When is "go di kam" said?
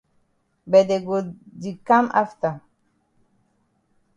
1.07-2.05